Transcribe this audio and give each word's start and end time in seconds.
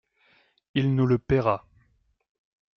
«Il 0.73 0.95
nous 0.95 1.05
le 1.05 1.19
paiera. 1.19 1.67